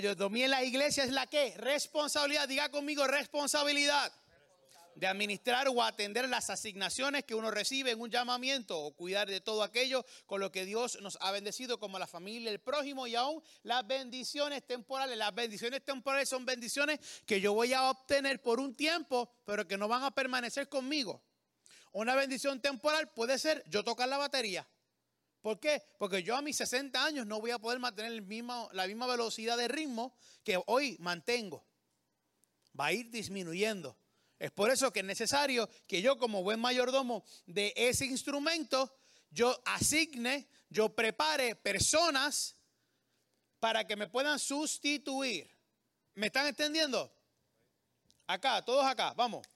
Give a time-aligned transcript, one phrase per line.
[0.00, 1.54] mayordomía en la iglesia es la que?
[1.58, 2.48] Responsabilidad.
[2.48, 4.10] Diga conmigo responsabilidad
[4.94, 9.42] de administrar o atender las asignaciones que uno recibe en un llamamiento o cuidar de
[9.42, 13.14] todo aquello con lo que Dios nos ha bendecido como la familia, el prójimo y
[13.14, 15.18] aún las bendiciones temporales.
[15.18, 19.76] Las bendiciones temporales son bendiciones que yo voy a obtener por un tiempo, pero que
[19.76, 21.22] no van a permanecer conmigo.
[21.92, 24.66] Una bendición temporal puede ser yo tocar la batería.
[25.40, 25.82] ¿Por qué?
[25.98, 28.12] Porque yo a mis 60 años no voy a poder mantener
[28.72, 31.64] la misma velocidad de ritmo que hoy mantengo.
[32.78, 33.96] Va a ir disminuyendo.
[34.38, 38.90] Es por eso que es necesario que yo como buen mayordomo de ese instrumento,
[39.30, 42.56] yo asigne, yo prepare personas
[43.58, 45.50] para que me puedan sustituir.
[46.14, 47.12] ¿Me están entendiendo?
[48.26, 49.46] Acá, todos acá, vamos.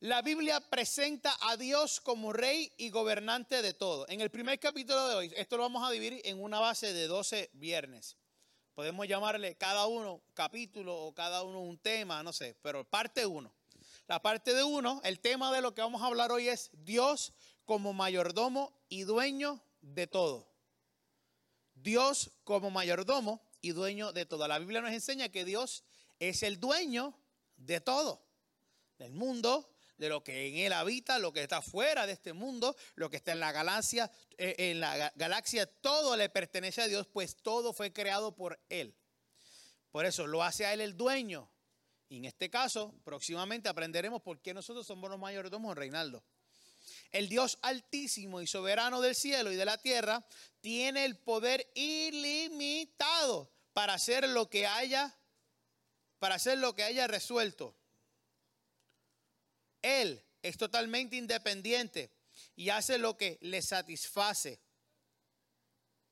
[0.00, 4.08] La Biblia presenta a Dios como rey y gobernante de todo.
[4.08, 7.08] En el primer capítulo de hoy, esto lo vamos a dividir en una base de
[7.08, 8.16] 12 viernes.
[8.76, 13.52] Podemos llamarle cada uno capítulo o cada uno un tema, no sé, pero parte uno.
[14.06, 17.32] La parte de uno, el tema de lo que vamos a hablar hoy es Dios
[17.64, 20.48] como mayordomo y dueño de todo.
[21.74, 24.46] Dios como mayordomo y dueño de todo.
[24.46, 25.82] La Biblia nos enseña que Dios
[26.20, 27.18] es el dueño
[27.56, 28.22] de todo,
[28.96, 32.74] del mundo, de lo que en él habita, lo que está fuera de este mundo,
[32.94, 37.06] lo que está en la galaxia, eh, en la galaxia, todo le pertenece a Dios,
[37.06, 38.94] pues todo fue creado por él.
[39.90, 41.50] Por eso lo hace a él el dueño.
[42.08, 46.24] Y en este caso, próximamente aprenderemos por qué nosotros somos los mayordomos, Reinaldo.
[47.10, 50.24] El Dios altísimo y soberano del cielo y de la tierra
[50.60, 55.14] tiene el poder ilimitado para hacer lo que haya
[56.18, 57.76] para hacer lo que haya resuelto.
[59.82, 62.10] Él es totalmente independiente
[62.56, 64.60] y hace lo que le satisface.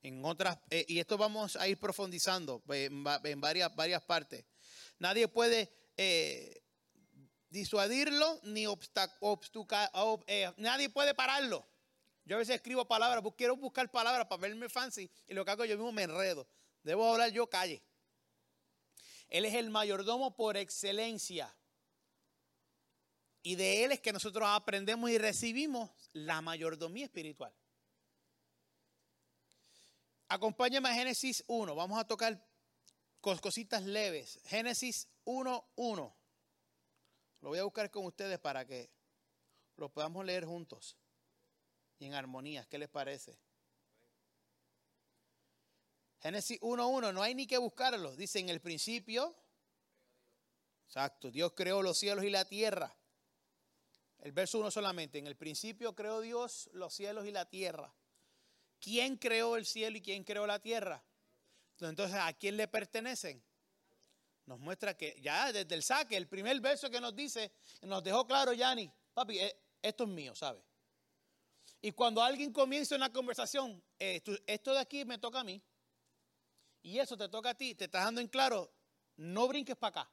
[0.03, 4.45] En otras, eh, y esto vamos a ir profundizando en, varias, varias partes.
[4.99, 6.63] Nadie puede eh,
[7.51, 9.91] disuadirlo ni obstacular,
[10.27, 11.67] eh, nadie puede pararlo.
[12.25, 15.65] Yo a veces escribo palabras, quiero buscar palabras para verme fancy y lo que hago
[15.65, 16.47] yo mismo me enredo.
[16.83, 17.83] Debo hablar yo calle.
[19.29, 21.53] Él es el mayordomo por excelencia.
[23.47, 27.55] Y de Él es que nosotros aprendemos y recibimos la mayordomía espiritual.
[30.27, 31.73] Acompáñame a Génesis 1.
[31.77, 32.45] Vamos a tocar
[33.21, 34.41] cositas leves.
[34.47, 36.15] Génesis 1.1.
[37.41, 38.91] Lo voy a buscar con ustedes para que
[39.77, 40.97] lo podamos leer juntos
[42.01, 42.67] y en armonía.
[42.69, 43.39] ¿Qué les parece?
[46.19, 48.17] Génesis 1.1, no hay ni que buscarlo.
[48.17, 49.37] Dice en el principio,
[50.89, 52.96] exacto, Dios creó los cielos y la tierra.
[54.27, 55.19] El verso 1 solamente.
[55.19, 57.95] En el principio creó Dios los cielos y la tierra.
[58.81, 61.01] ¿Quién creó el cielo y quién creó la tierra?
[61.79, 63.41] Entonces, ¿a quién le pertenecen?
[64.47, 68.27] Nos muestra que ya desde el saque, el primer verso que nos dice, nos dejó
[68.27, 70.65] claro, Yanni, papi, eh, esto es mío, ¿sabes?
[71.81, 75.63] Y cuando alguien comienza una conversación, eh, esto de aquí me toca a mí,
[76.83, 78.73] y eso te toca a ti, te estás dando en claro,
[79.19, 80.11] no brinques para acá.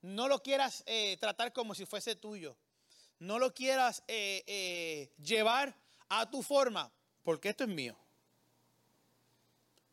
[0.00, 2.56] No lo quieras eh, tratar como si fuese tuyo
[3.22, 5.74] no lo quieras eh, eh, llevar
[6.08, 7.96] a tu forma, porque esto es mío.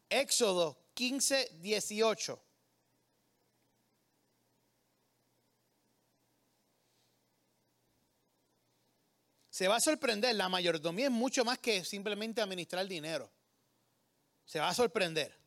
[0.10, 2.44] Éxodo 15, 18.
[9.52, 13.30] Se va a sorprender, la mayordomía es mucho más que simplemente administrar dinero.
[14.46, 15.38] Se va a sorprender.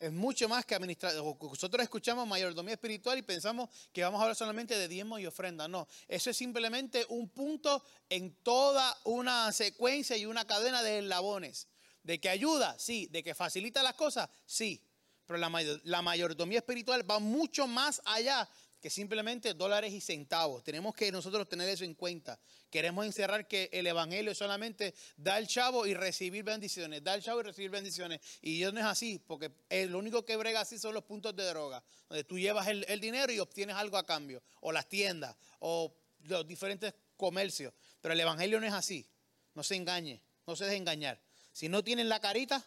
[0.00, 1.12] Es mucho más que administrar.
[1.14, 5.66] Nosotros escuchamos mayordomía espiritual y pensamos que vamos a hablar solamente de diezmo y ofrenda.
[5.66, 11.66] No, eso es simplemente un punto en toda una secuencia y una cadena de eslabones.
[12.04, 13.08] De que ayuda, sí.
[13.10, 14.80] De que facilita las cosas, sí.
[15.26, 18.48] Pero la mayordomía espiritual va mucho más allá
[18.80, 20.62] que simplemente dólares y centavos.
[20.62, 22.38] Tenemos que nosotros tener eso en cuenta.
[22.70, 27.40] Queremos encerrar que el evangelio solamente da el chavo y recibir bendiciones, da el chavo
[27.40, 28.20] y recibir bendiciones.
[28.40, 29.50] Y Dios no es así, porque
[29.88, 33.00] lo único que brega así son los puntos de droga, donde tú llevas el, el
[33.00, 35.94] dinero y obtienes algo a cambio, o las tiendas, o
[36.24, 37.72] los diferentes comercios.
[38.00, 39.06] Pero el evangelio no es así.
[39.54, 41.20] No se engañe, no se deje engañar.
[41.52, 42.64] Si no tienen la carita,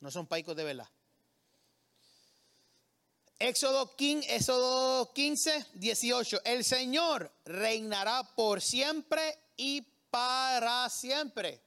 [0.00, 0.88] No son paicos de verdad.
[3.42, 6.42] Éxodo 15, Éxodo 15, 18.
[6.44, 11.60] El Señor reinará por siempre y para siempre.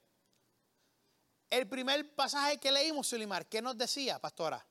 [1.49, 4.65] El primer pasaje que leímos, Sulimar, ¿qué nos decía, pastora?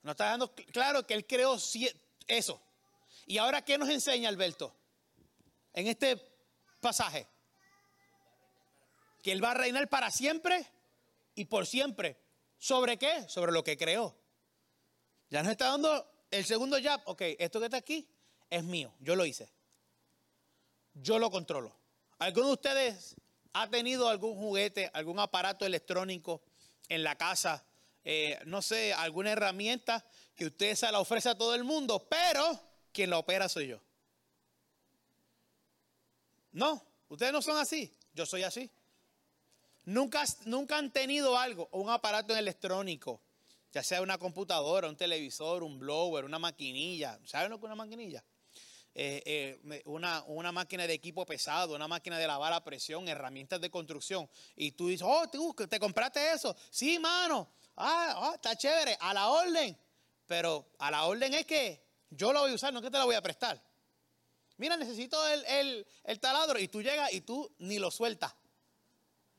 [0.00, 1.58] Nos está dando claro que Él creó
[2.26, 2.62] eso.
[3.26, 4.74] ¿Y ahora qué nos enseña Alberto?
[5.74, 6.16] En este
[6.80, 7.26] pasaje.
[9.22, 10.66] Que Él va a reinar para siempre
[11.34, 12.23] y por siempre.
[12.58, 13.28] ¿Sobre qué?
[13.28, 14.16] Sobre lo que creó.
[15.30, 17.00] Ya nos está dando el segundo jab.
[17.06, 18.08] Ok, esto que está aquí
[18.50, 18.94] es mío.
[19.00, 19.50] Yo lo hice.
[20.94, 21.76] Yo lo controlo.
[22.18, 23.16] ¿Alguno de ustedes
[23.52, 26.42] ha tenido algún juguete, algún aparato electrónico
[26.88, 27.64] en la casa?
[28.04, 30.04] Eh, no sé, alguna herramienta
[30.34, 32.60] que usted se la ofrece a todo el mundo, pero
[32.92, 33.80] quien la opera soy yo.
[36.52, 37.92] No, ustedes no son así.
[38.12, 38.70] Yo soy así.
[39.86, 43.20] Nunca, nunca han tenido algo, un aparato electrónico,
[43.72, 47.18] ya sea una computadora, un televisor, un blower, una maquinilla.
[47.24, 48.24] ¿Saben lo que es una maquinilla?
[48.96, 49.22] Eh,
[49.66, 53.68] eh, una, una, máquina de equipo pesado, una máquina de lavar a presión, herramientas de
[53.68, 54.30] construcción.
[54.54, 56.56] Y tú dices, oh, ¿te, te compraste eso?
[56.70, 57.50] Sí, mano.
[57.76, 59.76] Ah, ah, está chévere, a la orden.
[60.26, 63.04] Pero a la orden es que yo lo voy a usar, no que te la
[63.04, 63.60] voy a prestar.
[64.56, 66.58] Mira, necesito el, el, el taladro.
[66.60, 68.32] Y tú llegas y tú ni lo sueltas.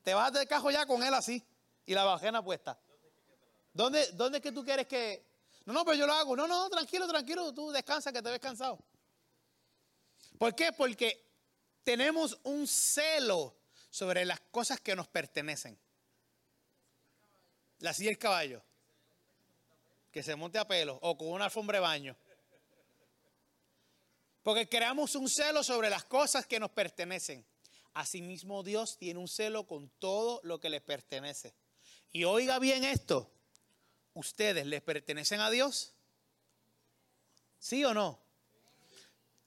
[0.06, 1.44] Te vas del cajo ya con él así
[1.84, 2.78] y la bajena puesta.
[3.72, 5.26] ¿Dónde, ¿Dónde es que tú quieres que.?
[5.64, 6.36] No, no, pero yo lo hago.
[6.36, 8.78] No, no, tranquilo, tranquilo, tú descansa que te ves cansado.
[10.38, 10.70] ¿Por qué?
[10.70, 11.28] Porque
[11.82, 13.56] tenemos un celo
[13.90, 15.76] sobre las cosas que nos pertenecen.
[17.80, 18.62] La silla del caballo.
[20.12, 22.16] Que se monte a pelo o con una alfombra de baño.
[24.44, 27.44] Porque creamos un celo sobre las cosas que nos pertenecen.
[27.96, 31.54] Asimismo Dios tiene un celo con todo lo que le pertenece.
[32.12, 33.30] Y oiga bien esto,
[34.12, 35.94] ¿ustedes les pertenecen a Dios?
[37.58, 38.20] ¿Sí o no?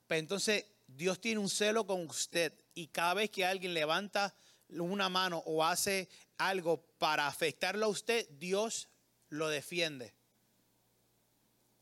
[0.07, 4.33] Pues entonces Dios tiene un celo con usted y cada vez que alguien levanta
[4.69, 6.09] una mano o hace
[6.39, 8.89] algo para afectarlo a usted, Dios
[9.29, 10.11] lo defiende.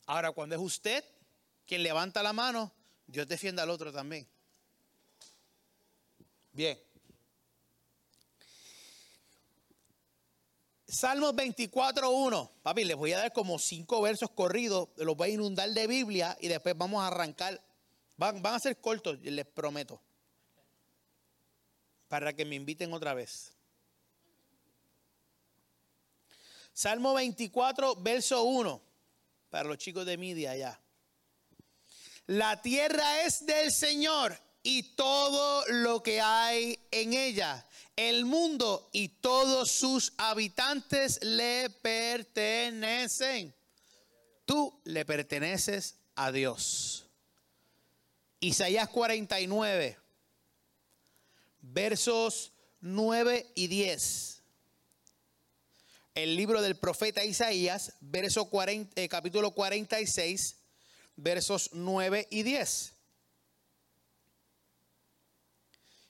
[0.05, 1.01] Ahora, cuando es usted
[1.65, 2.73] quien levanta la mano,
[3.05, 4.27] Dios defiende al otro también.
[6.57, 6.75] Bien.
[10.87, 12.51] Salmos 24.1.
[12.63, 14.89] Papi, les voy a dar como cinco versos corridos.
[14.95, 17.63] Los voy a inundar de Biblia y después vamos a arrancar.
[18.15, 20.01] Van, van a ser cortos, les prometo.
[22.07, 23.53] Para que me inviten otra vez.
[26.73, 28.81] Salmo 24, verso 1.
[29.51, 30.81] Para los chicos de media allá.
[32.25, 37.65] La tierra es del Señor y todo lo que hay en ella.
[37.95, 43.55] El mundo y todos sus habitantes le pertenecen.
[44.43, 47.05] Tú le perteneces a Dios.
[48.41, 49.97] Isaías 49,
[51.61, 54.43] versos 9 y 10.
[56.13, 60.57] El libro del profeta Isaías, verso 40, eh, capítulo 46,
[61.15, 62.96] versos 9 y 10.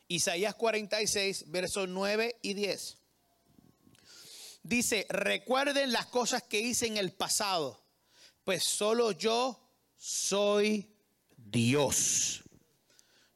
[0.07, 2.97] Isaías 46, versos 9 y 10.
[4.63, 7.81] Dice, recuerden las cosas que hice en el pasado,
[8.43, 9.59] pues solo yo
[9.95, 10.89] soy
[11.35, 12.43] Dios.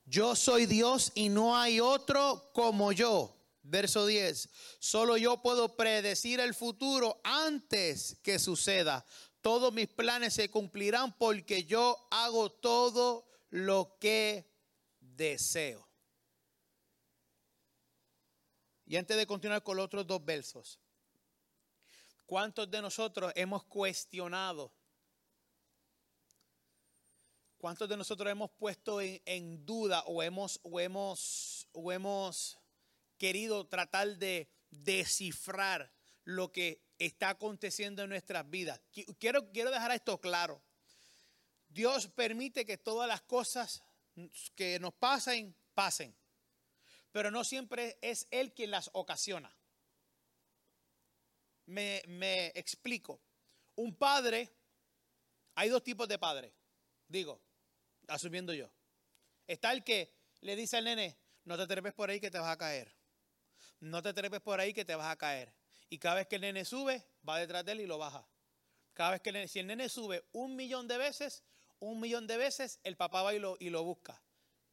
[0.05, 3.38] Yo soy Dios y no hay otro como yo.
[3.63, 4.50] Verso 10.
[4.79, 9.05] Solo yo puedo predecir el futuro antes que suceda.
[9.41, 14.51] Todos mis planes se cumplirán porque yo hago todo lo que
[15.00, 15.90] deseo.
[18.91, 20.77] Y antes de continuar con los otros dos versos,
[22.25, 24.69] ¿cuántos de nosotros hemos cuestionado?
[27.57, 32.60] ¿Cuántos de nosotros hemos puesto en, duda o hemos, o, hemos, o hemos
[33.17, 35.89] querido tratar de descifrar
[36.25, 38.81] lo que está aconteciendo en nuestras vidas?
[39.17, 40.62] Quiero, quiero dejar esto claro.
[41.69, 43.86] Dios permite que todas las cosas
[44.53, 46.13] que nos pasen, pasen
[47.12, 49.53] pero no siempre es Él quien las ocasiona.
[51.65, 53.22] Me, explico.
[53.75, 54.53] Un padre,
[55.56, 56.53] hay dos tipos de padres,
[57.08, 57.41] digo,
[58.08, 58.70] asumiendo yo.
[59.48, 62.51] Está el que le dice al nene, no te trepes por ahí que te vas
[62.51, 62.94] a caer.
[63.80, 65.53] No te trepes por ahí que te vas a caer.
[65.89, 68.27] Y cada vez que el nene sube, va detrás de él y lo baja.
[68.94, 71.44] Cada vez que el nene, si el nene sube un millón de veces,
[71.80, 74.22] un millón de veces, el papá va y lo, y lo busca.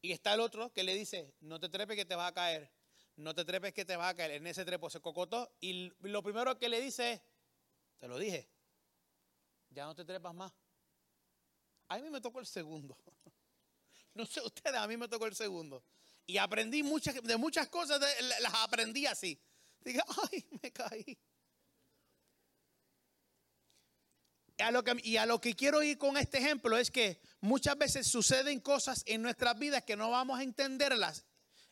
[0.00, 2.70] Y está el otro que le dice, no te trepes que te vas a caer.
[3.16, 4.32] no te trepes que te vas a caer.
[4.32, 7.22] En ese trepo se cocotó y lo primero que le dice es,
[7.98, 8.48] te lo dije,
[9.70, 10.52] ya no te trepas más.
[11.88, 12.96] A mí me tocó el segundo.
[14.14, 15.84] No sé ustedes, a mí me tocó el segundo.
[16.26, 18.00] Y aprendí muchas, de muchas cosas,
[18.40, 19.40] las aprendí así.
[19.80, 21.16] Diga, ay, me caí.
[25.02, 29.04] Y a lo que quiero ir con este ejemplo es que muchas veces suceden cosas
[29.06, 31.24] en nuestras vidas que no vamos a entenderlas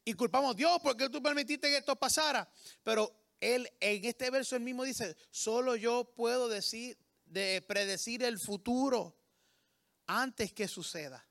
[0.05, 2.49] y culpamos a Dios porque tú permitiste que esto pasara.
[2.85, 8.39] Pero él en este verso él mismo dice, solo yo puedo decir, de predecir el
[8.39, 9.19] futuro
[10.07, 11.27] antes que suceda.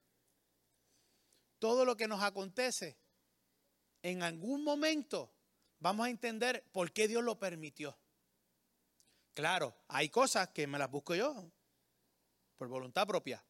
[1.58, 2.98] Todo lo que nos acontece,
[4.04, 5.34] en algún momento
[5.80, 7.98] vamos a entender por qué Dios lo permitió.
[9.36, 11.52] Claro, hay cosas que me las busco yo
[12.58, 13.44] por voluntad propia.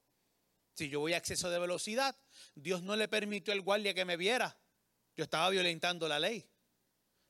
[0.74, 2.18] Si yo voy a exceso de velocidad,
[2.56, 4.58] Dios no le permitió al guardia que me viera.
[5.16, 6.50] Yo estaba violentando la ley.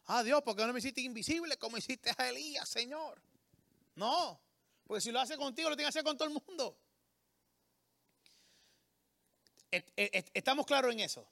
[0.06, 3.22] Ah, Dios, ¿por qué no me hiciste invisible como hiciste a Elías, Señor?
[3.96, 4.40] No,
[4.86, 6.80] porque si lo hace contigo, lo tiene que hacer con todo el mundo.
[10.34, 11.28] Estamos claros en eso.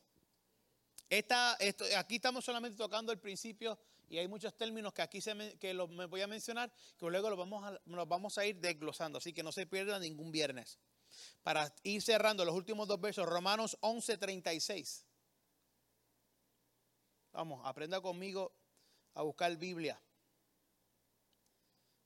[1.14, 1.56] Esta,
[2.00, 3.78] aquí estamos solamente tocando el principio
[4.10, 5.20] y hay muchos términos que aquí
[5.60, 9.20] que los, me voy a mencionar que luego los vamos, a, vamos a ir desglosando.
[9.20, 10.80] Así que no se pierda ningún viernes.
[11.44, 15.06] Para ir cerrando los últimos dos versos, Romanos 11, 36.
[17.32, 18.52] Vamos, aprenda conmigo
[19.14, 20.02] a buscar Biblia.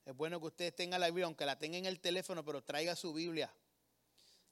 [0.03, 2.93] Es bueno que usted tenga la Biblia, aunque la tenga en el teléfono, pero traiga
[2.97, 3.53] su Biblia.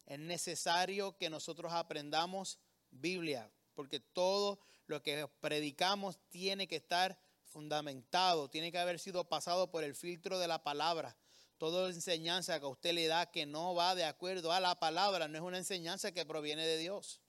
[0.05, 2.57] Es necesario que nosotros aprendamos
[2.89, 9.69] Biblia, porque todo lo que predicamos tiene que estar fundamentado, tiene que haber sido pasado
[9.71, 11.15] por el filtro de la palabra.
[11.57, 15.37] Toda enseñanza que usted le da que no va de acuerdo a la palabra no
[15.37, 17.21] es una enseñanza que proviene de Dios.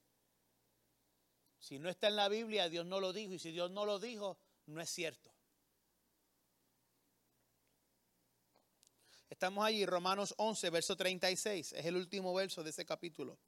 [1.58, 3.32] Si no está en la Biblia, Dios no lo dijo.
[3.32, 5.32] Y si Dios no lo dijo, no es cierto.
[9.30, 11.72] Estamos allí, Romanos 11, verso 36.
[11.72, 13.38] Es el último verso de ese capítulo.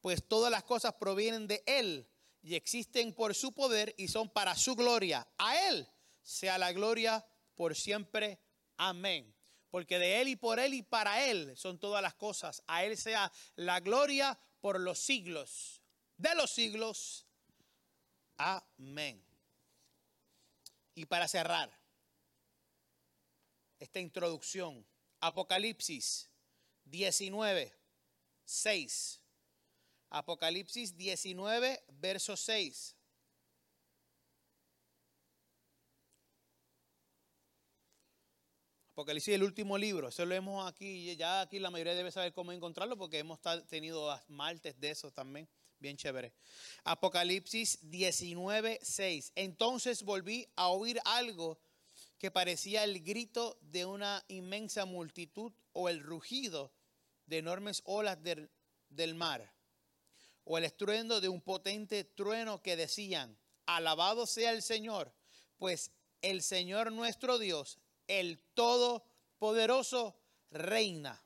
[0.00, 2.08] Pues todas las cosas provienen de Él
[2.42, 5.26] y existen por su poder y son para su gloria.
[5.38, 5.88] A Él
[6.22, 8.40] sea la gloria por siempre.
[8.76, 9.34] Amén.
[9.70, 12.62] Porque de Él y por Él y para Él son todas las cosas.
[12.66, 15.78] A Él sea la gloria por los siglos
[16.18, 17.26] de los siglos.
[18.36, 19.24] Amén.
[20.94, 21.76] Y para cerrar
[23.78, 24.84] esta introducción,
[25.20, 26.28] Apocalipsis
[26.84, 27.72] 19,
[28.44, 29.17] 6.
[30.10, 32.94] Apocalipsis 19, verso 6.
[38.92, 42.50] Apocalipsis el último libro, eso lo hemos aquí, ya aquí la mayoría debe saber cómo
[42.52, 43.38] encontrarlo porque hemos
[43.68, 45.46] tenido martes de eso también,
[45.78, 46.32] bien chévere.
[46.82, 49.32] Apocalipsis 19, 6.
[49.36, 51.60] Entonces volví a oír algo
[52.18, 56.72] que parecía el grito de una inmensa multitud o el rugido
[57.26, 58.50] de enormes olas del,
[58.88, 59.57] del mar
[60.50, 65.12] o el estruendo de un potente trueno que decían, alabado sea el Señor,
[65.58, 70.18] pues el Señor nuestro Dios, el Todopoderoso,
[70.50, 71.22] reina.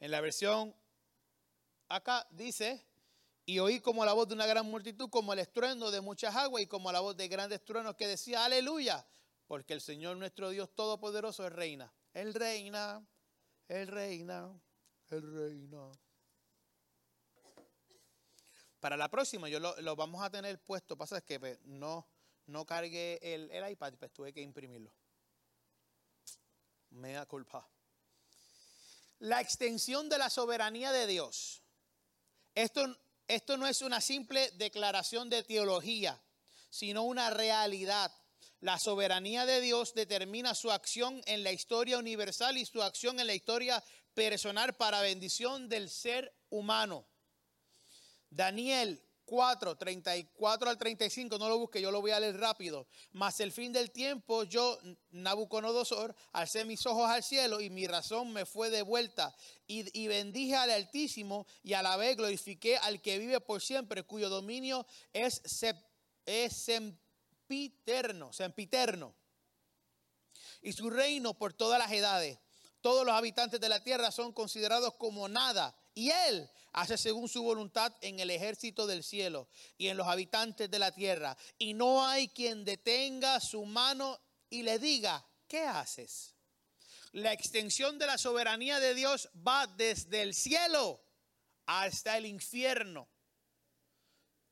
[0.00, 0.74] En la versión
[1.88, 2.84] acá dice,
[3.44, 6.64] y oí como la voz de una gran multitud, como el estruendo de muchas aguas
[6.64, 9.06] y como la voz de grandes truenos que decía, aleluya,
[9.46, 11.94] porque el Señor nuestro Dios Todopoderoso es reina.
[12.14, 13.06] Él reina,
[13.68, 14.60] Él reina,
[15.08, 15.92] Él reina.
[18.86, 20.96] Para la próxima yo lo, vamos a tener puesto.
[20.96, 22.06] Pasa es que pues, no,
[22.46, 24.92] no cargué el, iPad, pues tuve que imprimirlo.
[26.90, 27.68] Me da culpa.
[29.18, 31.62] La extensión de la soberanía de Dios.
[32.54, 36.22] Esto, esto no es una simple declaración de teología,
[36.70, 38.12] sino una realidad.
[38.60, 43.26] La soberanía de Dios determina su acción en la historia universal y su acción en
[43.26, 43.82] la historia
[44.14, 47.04] personal para bendición del ser humano.
[48.36, 52.86] Daniel 4, 34 al 35, no lo busque, yo lo voy a leer rápido.
[53.12, 54.78] Mas el fin del tiempo, yo,
[55.10, 59.34] Nabucodonosor, alcé mis ojos al cielo y mi razón me fue devuelta.
[59.66, 64.02] Y, y bendije al Altísimo y a la vez glorifiqué al que vive por siempre,
[64.04, 65.42] cuyo dominio es,
[66.26, 69.14] es sempiterno, sempiterno.
[70.60, 72.38] Y su reino por todas las edades.
[72.80, 75.74] Todos los habitantes de la tierra son considerados como nada.
[75.94, 80.70] Y él hace según su voluntad en el ejército del cielo y en los habitantes
[80.70, 81.36] de la tierra.
[81.58, 86.36] Y no hay quien detenga su mano y le diga, ¿qué haces?
[87.12, 91.02] La extensión de la soberanía de Dios va desde el cielo
[91.64, 93.08] hasta el infierno.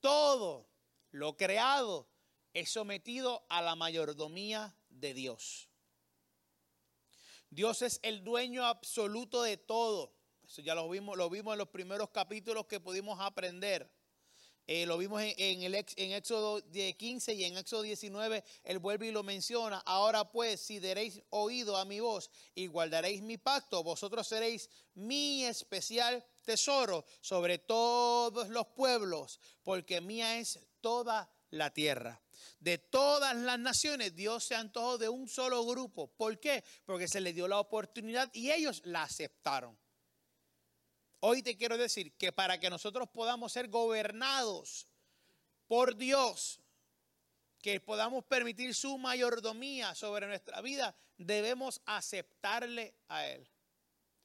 [0.01, 0.71] Todo
[1.11, 2.09] lo creado,
[2.55, 5.69] es sometido a la mayordomía de Dios.
[7.51, 10.14] Dios es el dueño absoluto de todo.
[10.47, 13.91] Eso ya lo vimos, lo vimos en los primeros capítulos que pudimos aprender.
[14.67, 19.23] Eh, lo vimos en, en Éxodo 15 y en Éxodo 19, él vuelve y lo
[19.23, 19.79] menciona.
[19.85, 25.45] Ahora pues, si daréis oído a mi voz y guardaréis mi pacto, vosotros seréis mi
[25.45, 32.23] especial tesoro sobre todos los pueblos, porque mía es toda la tierra.
[32.59, 36.09] De todas las naciones, Dios se antojó de un solo grupo.
[36.09, 36.65] ¿Por qué?
[36.87, 39.79] Porque se le dio la oportunidad y ellos la aceptaron.
[41.27, 44.87] Hoy te quiero decir que para que nosotros podamos ser gobernados
[45.67, 46.61] por Dios,
[47.63, 53.49] que podamos permitir su mayordomía sobre nuestra vida, debemos aceptarle a Él.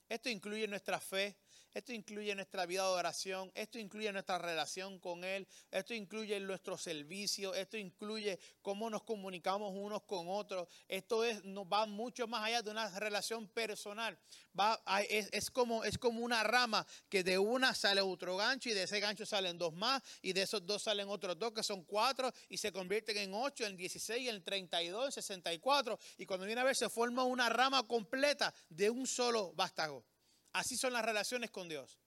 [0.09, 1.37] Esto incluye nuestra fe,
[1.73, 6.77] esto incluye nuestra vida de oración, esto incluye nuestra relación con Él, esto incluye nuestro
[6.77, 10.67] servicio, esto incluye cómo nos comunicamos unos con otros.
[10.87, 14.17] Esto es, nos va mucho más allá de una relación personal.
[14.59, 18.83] Va, es, como, es como una rama que de una sale otro gancho y de
[18.83, 22.31] ese gancho salen dos más y de esos dos salen otros dos que son cuatro
[22.49, 26.63] y se convierten en ocho, en 16, en 32, en 64 y cuando viene a
[26.63, 30.03] ver se forma una rama completa de un solo vástago.
[30.53, 31.99] Así son las relaciones con Dios.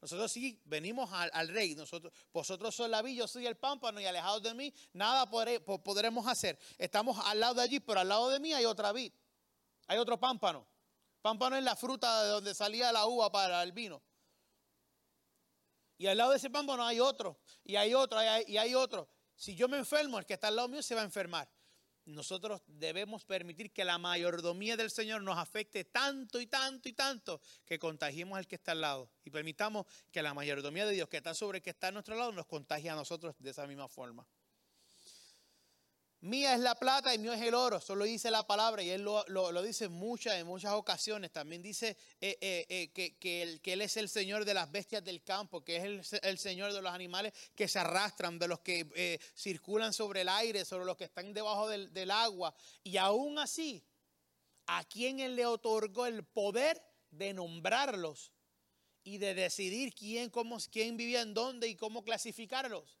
[0.00, 1.74] Nosotros sí venimos al, rey.
[1.74, 6.26] Nosotros, vosotros sois la vid, yo soy el pámpano y alejados de mí, nada podremos
[6.26, 6.58] hacer.
[6.78, 9.12] Estamos al lado de allí, pero al lado de mí hay otra vid.
[9.88, 10.66] Hay otro pámpano.
[11.20, 14.00] Pámpano es la fruta de donde salía la uva para el vino.
[15.96, 19.08] Y al lado de ese pámpano hay otro, y hay otro, y hay otro.
[19.34, 21.48] Si yo me enfermo, el que está al lado mío se va a enfermar
[22.08, 27.40] nosotros debemos permitir que la mayordomía del Señor nos afecte tanto y tanto y tanto
[27.66, 31.18] que contagiemos al que está al lado y permitamos que la mayordomía de Dios que
[31.18, 33.88] está sobre el que está a nuestro lado nos contagie a nosotros de esa misma
[33.88, 34.26] forma.
[36.20, 37.76] Mía es la plata y mío es el oro.
[37.76, 41.30] Eso lo dice la palabra y él lo, dice en muchas, en muchas ocasiones.
[41.30, 45.62] También dice eh, eh, eh, que, él, es el Señor de las bestias del campo,
[45.62, 50.22] que es el, Señor de los animales que se arrastran, de los que circulan sobre
[50.22, 52.52] el aire, sobre los que están debajo del, agua.
[52.82, 53.84] Y aún así,
[54.66, 58.32] ¿a quién él le otorgó el poder de nombrarlos
[59.04, 62.98] y de decidir quién, cómo, quién vivía en dónde y cómo clasificarlos?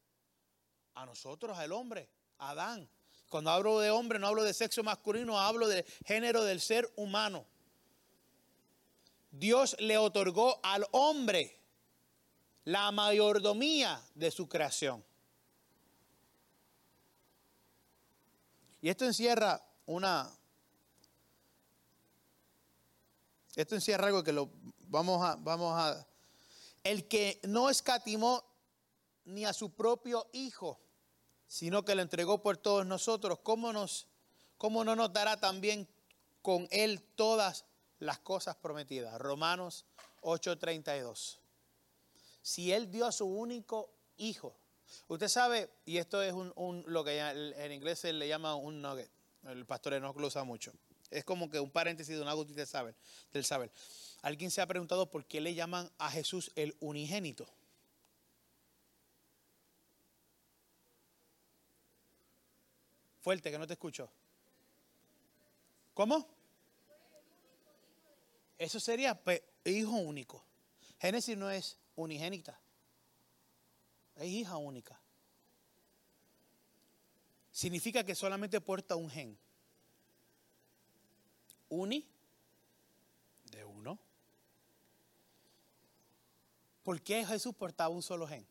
[0.94, 2.88] A nosotros, al hombre, Adán.
[3.28, 7.46] Cuando hablo de hombre no hablo de sexo masculino, hablo de género del ser humano.
[9.30, 11.60] Dios le otorgó al hombre
[12.64, 15.04] la mayordomía de su creación.
[18.80, 20.30] Y esto encierra una...
[23.54, 24.50] Esto encierra algo que lo
[24.86, 25.36] vamos a...
[25.36, 26.06] Vamos a
[26.84, 28.42] el que no escatimó
[29.24, 30.80] ni a su propio hijo
[31.48, 34.06] sino que lo entregó por todos nosotros, ¿cómo, nos,
[34.58, 35.88] cómo no nos dará también
[36.42, 37.64] con Él todas
[37.98, 39.18] las cosas prometidas?
[39.18, 39.86] Romanos
[40.22, 41.38] 8:32.
[42.42, 44.54] Si Él dio a su único hijo,
[45.08, 49.10] usted sabe, y esto es un, lo que en inglés se le llama un nugget,
[49.44, 50.72] el pastor no lo usa mucho,
[51.10, 52.64] es como que un paréntesis de una gotita
[53.32, 53.70] del saber.
[54.22, 57.48] Alguien se ha preguntado por qué le llaman a Jesús el unigénito.
[63.28, 64.10] Fuerte, que no te escucho.
[65.92, 66.26] ¿Cómo?
[68.56, 69.20] Eso sería
[69.66, 70.42] hijo único.
[70.98, 72.58] Génesis no es unigénita.
[74.16, 74.98] Es hija única.
[77.52, 79.38] Significa que solamente porta un gen.
[81.68, 82.08] Uni
[83.50, 83.98] de uno.
[86.82, 88.46] ¿Por qué Jesús portaba un solo gen?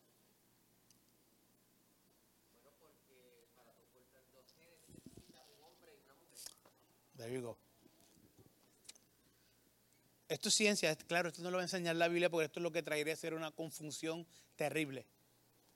[10.28, 12.62] Esto es ciencia, claro, esto no lo va a enseñar la Biblia porque esto es
[12.62, 14.26] lo que traería a ser una confusión
[14.56, 15.06] terrible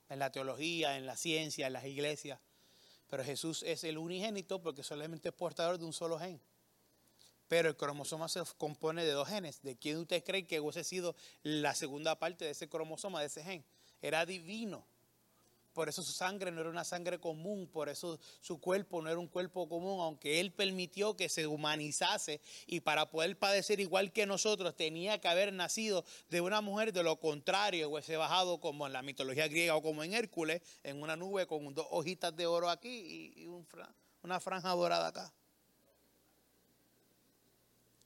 [0.09, 2.39] en la teología, en la ciencia, en las iglesias.
[3.09, 6.39] Pero Jesús es el unigénito porque solamente es portador de un solo gen.
[7.47, 9.61] Pero el cromosoma se compone de dos genes.
[9.61, 13.43] ¿De quién usted cree que hubiese sido la segunda parte de ese cromosoma, de ese
[13.43, 13.65] gen?
[14.01, 14.85] Era divino.
[15.73, 19.19] Por eso su sangre no era una sangre común, por eso su cuerpo no era
[19.19, 24.27] un cuerpo común, aunque Él permitió que se humanizase y para poder padecer igual que
[24.27, 28.93] nosotros tenía que haber nacido de una mujer, de lo contrario, hubiese bajado como en
[28.93, 32.69] la mitología griega o como en Hércules, en una nube con dos hojitas de oro
[32.69, 33.47] aquí y,
[34.21, 35.33] una franja dorada acá.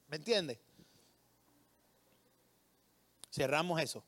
[0.07, 0.59] ¿Me entiende?
[3.29, 4.03] Cerramos eso.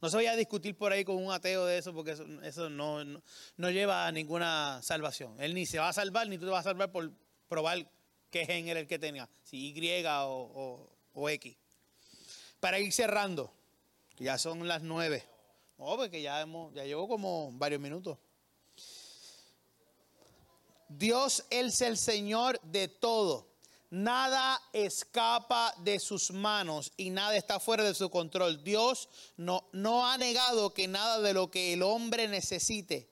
[0.00, 3.02] No se vaya a discutir por ahí con un ateo de eso, porque eso, no,
[3.04, 5.40] no, lleva a ninguna salvación.
[5.40, 7.12] Él ni se va a salvar, ni tú te vas a salvar por
[7.48, 7.90] probar
[8.30, 11.56] qué gen era el que tenía, si Y o, X.
[12.60, 13.52] Para ir cerrando,
[14.16, 15.24] que ya son las nueve.
[15.78, 18.18] No, porque ya, hemos, ya llevo como varios minutos.
[20.88, 23.48] Dios es el Señor de todo.
[23.90, 28.64] Nada escapa de sus manos y nada está fuera de su control.
[28.64, 33.08] Dios no, no ha negado que nada de lo que el hombre necesite,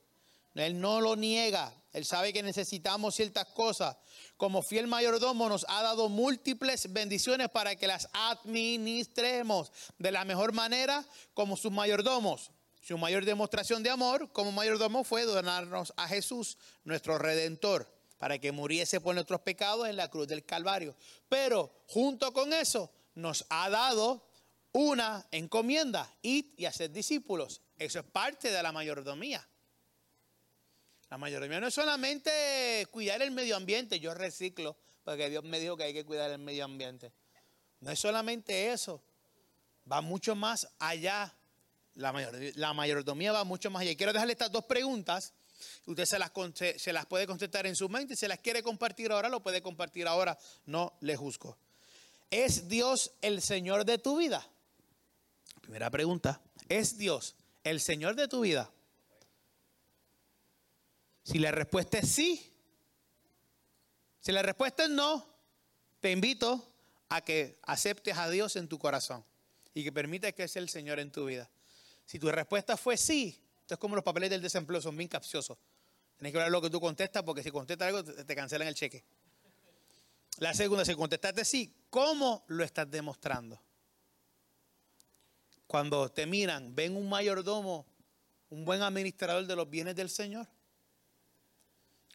[0.55, 1.73] Él no lo niega.
[1.95, 3.97] Él sabe que necesitamos ciertas cosas.
[4.37, 10.53] Como fiel mayordomo nos ha dado múltiples bendiciones para que las administremos de la mejor
[10.53, 12.51] manera como sus mayordomos.
[12.83, 17.89] Su mayor demostración de amor como mayordomo fue donarnos a Jesús, nuestro redentor,
[18.25, 20.97] para que muriese por nuestros pecados en la cruz del Calvario.
[21.29, 24.27] Pero junto con eso nos ha dado
[24.73, 27.61] una encomienda, ir y hacer discípulos.
[27.77, 29.47] Eso es parte de la mayordomía.
[31.11, 35.77] La mayordomía no es solamente cuidar el medio ambiente, yo reciclo, porque Dios me dijo
[35.77, 37.13] que hay que cuidar el medio ambiente.
[37.81, 39.03] No es solamente eso,
[39.93, 41.31] va mucho más allá
[41.95, 43.93] la, mayordomía va mucho más allá.
[43.93, 45.35] Y quiero dejarle estas dos preguntas.
[45.87, 46.18] Usted se
[46.92, 48.16] las, puede contestar en su mente.
[48.16, 50.38] Se las quiere compartir ahora, lo puede compartir ahora.
[50.66, 51.59] No le juzgo.
[52.31, 54.46] ¿Es Dios el Señor de tu vida?
[55.61, 56.40] Primera pregunta.
[56.68, 58.70] ¿Es Dios el Señor de tu vida?
[61.22, 62.53] Si la respuesta es sí,
[64.20, 65.27] si la respuesta es no,
[66.00, 66.66] te invito
[67.09, 69.24] a que aceptes a Dios en tu corazón
[69.74, 71.50] y que permitas que sea el Señor en tu vida.
[72.07, 75.57] Si tu respuesta fue sí, esto es como los papeles del desempleo, son bien capciosos.
[76.18, 79.03] Tienes que ver lo que tú contestas porque si contestas algo te cancelan el cheque.
[80.37, 83.59] La segunda, si contestaste sí, ¿cómo lo estás demostrando?
[85.66, 87.87] Cuando te miran, ven un mayordomo,
[88.50, 90.46] un buen administrador de los bienes del Señor.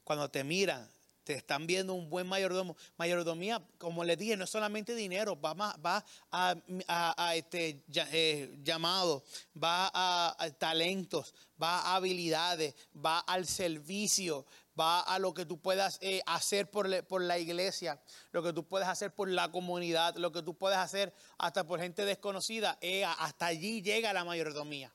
[0.03, 0.88] Cuando te miran,
[1.29, 2.75] te están viendo un buen mayordomo.
[2.97, 9.23] Mayordomía, como les dije, no es solamente dinero, va, va a, este, eh, llamado,
[9.55, 15.99] va a, talentos, va a habilidades, va al servicio, va a lo que tú puedas
[16.01, 20.31] eh, hacer por, por, la iglesia, lo que tú puedes hacer por la comunidad, lo
[20.31, 22.79] que tú puedes hacer hasta por gente desconocida.
[22.81, 24.91] Eh, hasta allí llega la mayordomía.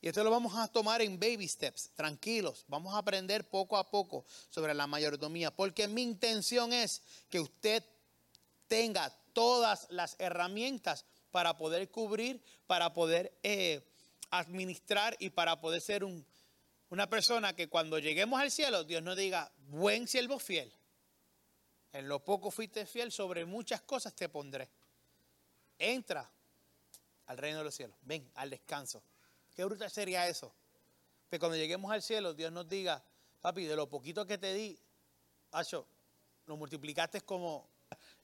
[0.00, 2.64] Y esto lo vamos a tomar en baby steps, tranquilos.
[2.68, 7.82] Vamos a aprender poco a poco sobre la mayordomía, porque mi intención es que usted
[8.68, 13.82] tenga todas las herramientas para poder cubrir, para poder eh,
[14.30, 16.24] administrar y para poder ser un,
[16.90, 20.72] una persona que cuando lleguemos al cielo, Dios nos diga, buen siervo fiel.
[21.92, 24.68] En lo poco fuiste fiel, sobre muchas cosas te pondré.
[25.78, 26.30] Entra
[27.26, 27.96] al reino de los cielos.
[28.02, 29.02] Ven al descanso.
[29.54, 30.54] Qué brutal sería eso.
[31.30, 33.04] Que cuando lleguemos al cielo, Dios nos diga,
[33.40, 34.78] papi, de lo poquito que te di,
[35.54, 35.86] Acho,
[36.46, 37.70] lo multiplicaste como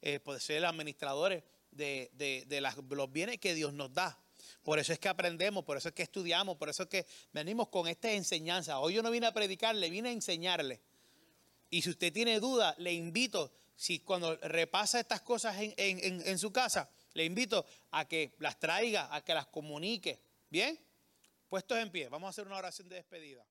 [0.03, 4.21] eh, ser administradores de, de, los bienes que Dios nos da.
[4.65, 7.69] Por eso es que aprendemos, por eso es que estudiamos, por eso es que venimos
[7.69, 8.81] con esta enseñanza.
[8.81, 10.81] Hoy yo no vine a predicarle, vine a enseñarle.
[11.71, 16.39] Y si usted tiene duda, le invito, si cuando repasa estas cosas en, en, en
[16.39, 20.21] su casa, le invito a que las traiga, a que las comunique.
[20.51, 20.77] ¿Bien?
[21.51, 23.45] Puestos en pie, vamos a hacer una oración de despedida.